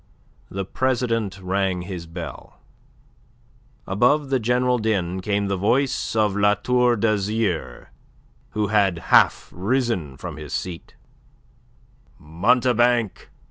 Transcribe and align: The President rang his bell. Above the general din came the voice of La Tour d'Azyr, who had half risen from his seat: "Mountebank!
The 0.49 0.65
President 0.65 1.39
rang 1.43 1.83
his 1.83 2.07
bell. 2.07 2.59
Above 3.85 4.31
the 4.31 4.39
general 4.39 4.79
din 4.79 5.21
came 5.21 5.45
the 5.45 5.55
voice 5.57 6.15
of 6.15 6.35
La 6.35 6.55
Tour 6.55 6.95
d'Azyr, 6.95 7.89
who 8.53 8.69
had 8.69 8.97
half 9.13 9.49
risen 9.53 10.17
from 10.17 10.37
his 10.37 10.53
seat: 10.53 10.95
"Mountebank! 12.17 13.29